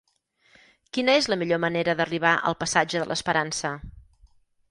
[0.97, 3.75] Quina és la millor manera d'arribar al passatge de l'Esperança?